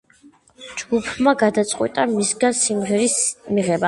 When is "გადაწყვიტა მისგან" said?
1.43-2.57